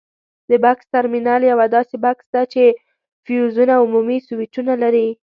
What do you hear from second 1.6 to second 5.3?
داسې بکس ده چې فیوزونه او عمومي سویچونه لري.